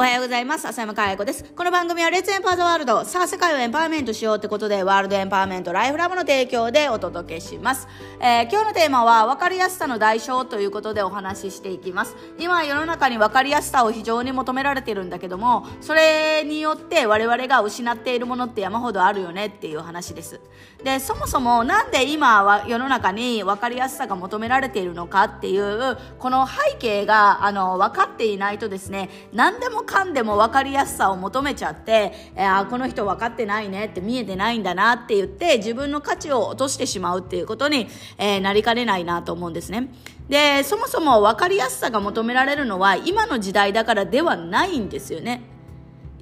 [0.00, 0.66] おはようございます。
[0.66, 1.44] 浅山かや子です。
[1.54, 3.04] この番組はレッツエンパーザワールド。
[3.04, 7.86] さあ、世界をエンパワーメントしようってことで、ワールドエンパワーメントライフラブの提供でお届けします。
[8.18, 12.16] えー今日のテーマは、分かりやすさの代償ということでお話ししていきます。
[12.38, 20.40] 今、世の中に分かりやすさを非常に求められているんだけども、それによって我々が失っているものって山ほどあるよねっていう話です。
[20.82, 39.88] で、そもそもなんで今は世の中に分かりやすさが求められているのかっていう、この背景が、あの、分かっていないとですね、何でもかんでも分かりやすさを求めちゃって、えーあこの人分かってないねって見えてないんだなって言って自分の価値を落としてしまうっていうことに、えーなりかねないなと思うんですね。
[40.28, 45.42] で、そもそも分かりやすさが求められるのは今の時代だからではないんですよね。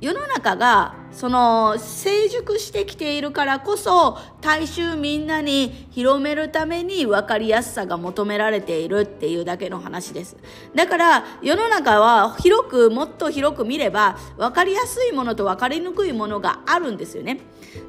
[0.01, 10.37] 世の中がその成熟してきているからこそ大衆みんなに広めるために分かりやすさが求められているっていうだけの話です。
[10.75, 17.41] だから世の中は広くもっと広く見れば分かりやすいものと分かりにくいものがあるんですよね。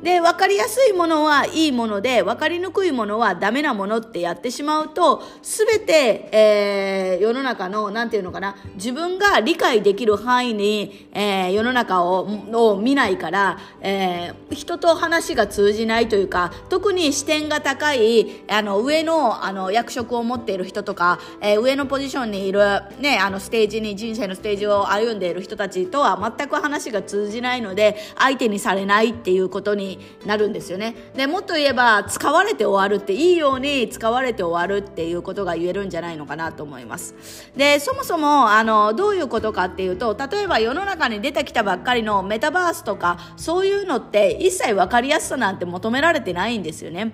[0.03, 22.59] で分かりやすいものはいいもので分かりにくいものはダメなものってやってしまうと全て、えー世の中のなんていうのかな自分が理解できる範囲に、えー世の中をを見ないから、えー人と話が通じないというか特に視点が高いあの上のあの役職を持っている人とか、えー上のポジションにいる、
[22.99, 30.95] ね、あのステージに人生のステージを歩んでいる人たちとは全く話が通じないので相手にされないっていうことになるんですよね。
[31.15, 37.15] でもっと言えば使われて終わるっていいように使われて終わるっていうことが言えるんじゃないのかなと思います。
[37.55, 47.13] でそもそもあのどういうことかっていうと例えば世の中に出てきたばっかりのメタバースとかそういうのって一切分かりやすさなんて求められてないんですよね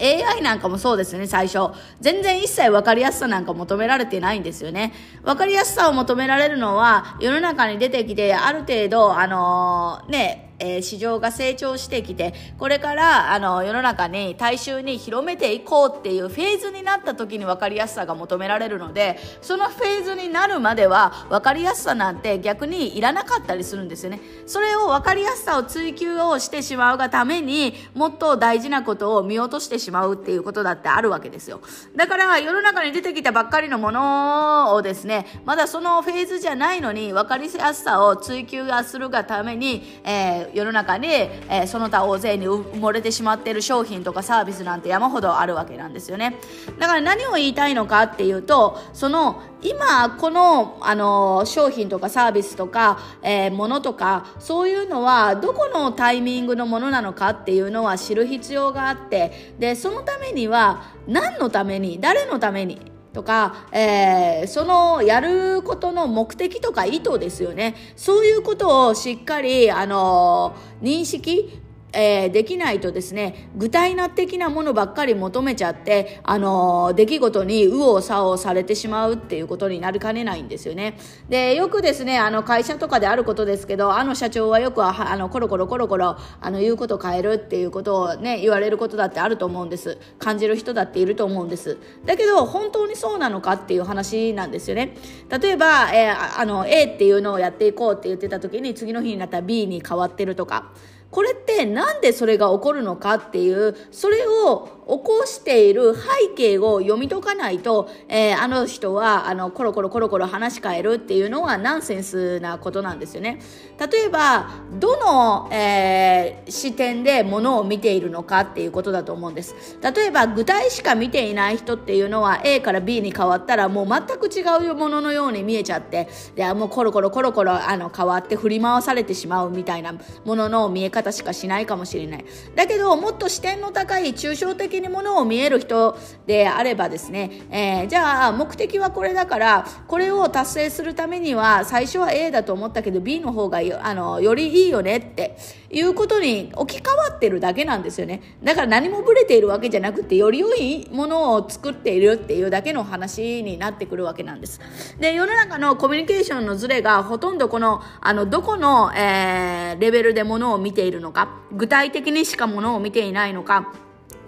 [0.00, 1.72] AI なんかもそうですね、最初。
[2.00, 4.92] 全然一切分かりやすさなんか求められてないんですよね。
[5.22, 24.20] 分かりやすさを求められるのは、世の中に出てきて、ある程度、あのーね、えー市場が成長してきて、これから、あの、世の中に大衆に広めていこうっていうフェーズになった時に分かりやすさが求められるので、そのフェーズになるまでは、分かりやすさなんて逆にいらなかったりするんですよね。
[24.46, 31.60] それを分かりやすさを追求をしてしまうがために、もっと大事なことを見落としてしまうっていうことだってあるわけですよ。
[31.96, 46.36] だから、世の中に出てきたばっかりのものをですね、まだそのフェーズじゃないのに、分かりやすさを追求するがために、えー世の中に、えーその他大勢に埋もれてしまっている商品とかサービスなんて山ほどあるわけなんですよね。
[46.78, 67.74] だから何を言いたいのかっていうと、その、今、この、あの、商品とかサービスとか、えーものとか、そういうのは、どこのタイミングのものなのかっていうのは知る必要があって、で、そのためには、何のために、誰のために、とか、えーそのやることの目的とか意図ですよね。
[67.96, 71.62] そういうことをしっかり、あの認識
[71.94, 80.98] えーできないとですね具体的なものばっかり求めちゃって、あのー出来事に右往左往されてしまうっていうことになりかねないんですよね。
[81.28, 89.98] でよくですねあの会社とかであることですけどあの社長はよくはあのコロコロコロコロあの言うこと変えるっていうことをね言われることだってあると思うんです。
[90.18, 91.78] 感じる人だっていると思うんです。
[92.04, 94.96] だけど本当にそうなのかっていう話なんですよね。
[95.28, 100.72] 例えば、えーあの A っていうのをやっていこうって言ってた時に次の日になったら B に変わってるとか。
[101.14, 113.40] これってなんでそれが起こるのかっていうそれを起こしている背景を読み解かないと、えーあの人はあのコロコロコロコロ話し変えるっていうのはナンセンスなことなんですよね。
[113.78, 119.54] 例えばどの、えー視点でものを見ているのかっていうことだと思うんです。
[119.82, 132.24] 例えば具体しか見ていない人っていうのは A から B に変わったらもう全く違うもののように見えちゃってでもうコロコロコロコロあの変わって振り回されてしまうみたいなものの見え方しかしないかもしれない。
[132.54, 135.96] だけどもっと視点の高い抽象的にものを見える人
[136.26, 145.36] であればですね、えーじゃあ目的はこれだからこれを達成するためには最初は A だと思ったけど B の方がよあのよりいいよねって
[145.70, 148.38] いうことに置き換わってるだけなんですよね。
[148.42, 154.60] だから何もブレているわけじゃなくてより良いものを作っているっていうだけの話になってくるわけなんです。
[154.98, 163.72] で世の中のコミュニケーションのズレがほとんどこのあのどこの、えーレベルでものを見ているのか具体的にしかものを見ていないのか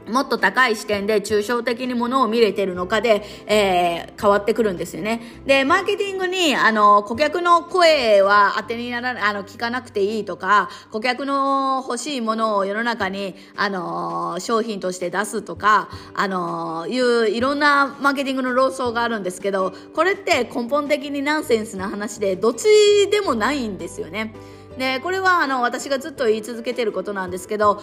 [0.09, 5.21] もっと高い視点で抽象的にものを見れてるのかで、えー、変わってくるんですよね。
[5.47, 22.67] で、マーケティングに、あの、顧客の声は当てにならない、あの、聞かなくていいとか、顧客の欲しいものを世の中に、あの、商品として出すとか、あの、いういろんなマーケティングの論争があるんですけど、これって根本的にナンセンスな話で、どっち
[23.11, 24.35] でもないんですよね。
[24.79, 27.83] でこれはあの私がずっと言い続けてることなんですけど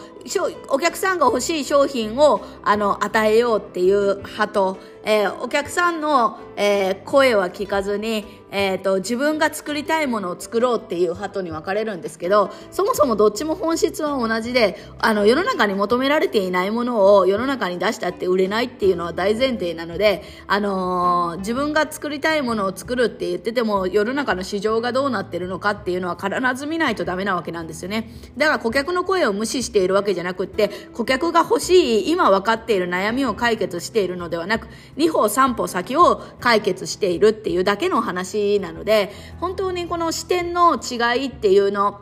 [0.70, 8.26] お客さんが欲しい商品をあの与えようっていう派とえー、お客さんの、えー、声は聞かずに、
[8.56, 28.12] えーと、自分が作りたいものを作ろうっていう派に分かれるんですけどそもそもどっちも本質は同じであの世の中に求められていないものを世の中に出したって売れないっていうのは大前提なので、あのー、自分が作りたいものを作るって言ってても世の中の市場がどうなってるのかっていうのは必ず見ないとダメなわけなんですよね。
[28.38, 34.68] だから顧客の声を無視しているわけじゃなくって顧客が欲しい今分かっている悩みを解決しているのではなく
[34.98, 42.02] 2歩3歩先を解決しているっていうだけの話なので本当にこの視点の違いっていうの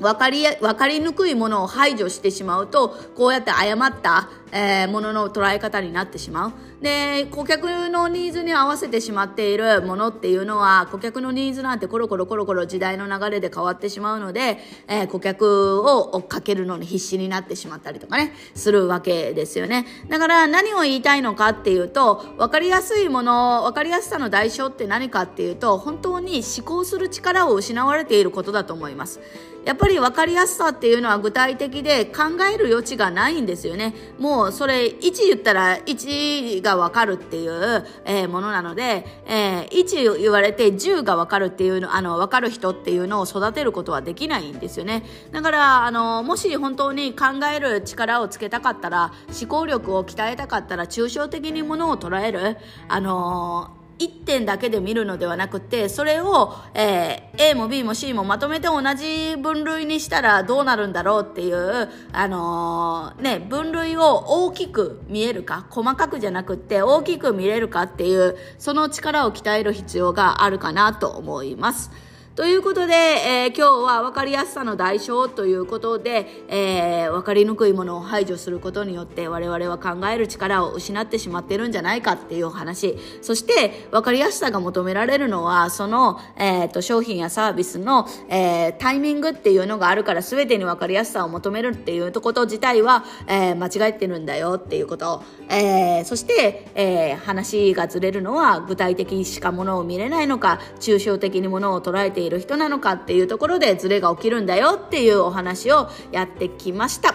[0.00, 6.52] 分かり分かりにくいものを排除してしまうとこうやって誤ったえー、ものの捉え方になってしまう。
[6.82, 14.58] で、顧客のニーズに合わせてしまっているものっていうのは、顧客のニーズなんてコロコロコロコロ時代の流れで変わってしまうので、
[14.88, 19.86] えー、顧客を追っかけるのに必死になってしまったりとかね、するわけですよね。
[20.08, 29.20] だから何を言いたいのかっていうと、分かりやすいもの、分かりやすさの代償って何かっていうと、本当に思考する力を失われていることだと思います。
[29.64, 33.94] やっぱり分かりやすさっていうのは具体的で考える余地がないんですよね。
[34.18, 45.04] もうそれ1言ったら1が分かるっていう、えー、ものなので、えー、1言われて10が分かるっていうのあの分かる人っていうのを育てることはできないんですよね。
[45.32, 52.56] だからあのもし本当に考える力をつけたかったら思考力を鍛えたかったら抽象的にものを捉える
[52.88, 71.90] あの1点だけで見るのではなくてそれを、えー、A も B も C もまとめて同じ分類にしたらどうなるんだろうっていう、あのー、ね、分類を大きく見えるか細かくじゃなくって大きく見れるかっていうその力を鍛える必要があるかなと思います。
[72.34, 82.96] ということで、えー、今日は分かりやすさの代償ということで、えー、分かりにくいものを排除することによって我々は考える力を失ってしまってるんじゃないかっていう話。
[83.20, 107.14] そして分かりやすさが求められるのはその、えーと、商品やサービスの、えー、タイミングっていうのがあるから全てに分かりやすさを求めるっていうこと自体は、えー、間違えてるんだよっていうこと、えー、そして、えー、話がずれるのは具体的にしかものを見れないのか抽象的にものを捉えている人なのかっていうところでズレが起きるんだよっていうお話をやってきました。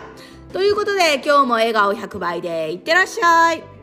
[0.53, 3.76] ということで今日も笑顔100倍でいってらっしゃい。